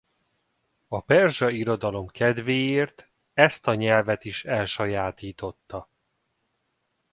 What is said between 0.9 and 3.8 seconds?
perzsa irodalom kedvéért ezt a